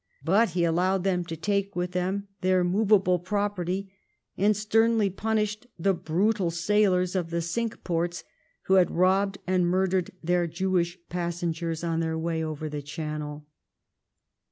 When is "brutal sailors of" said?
5.93-7.29